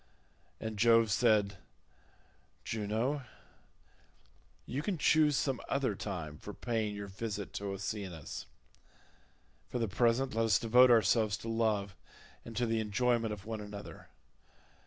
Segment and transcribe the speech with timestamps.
[0.59, 1.57] And Jove said,
[2.65, 3.21] "Juno,
[4.65, 8.47] you can choose some other time for paying your visit to Oceanus—for
[9.77, 11.95] the present let us devote ourselves to love
[12.43, 14.07] and to the enjoyment of one another.